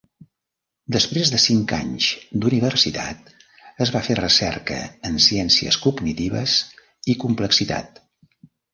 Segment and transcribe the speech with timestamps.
[0.95, 2.07] Després de cinc anys
[2.45, 3.31] d'universitat,
[3.87, 4.81] es va fer recerca
[5.13, 6.61] en ciències cognitives
[7.17, 8.07] i complexitat.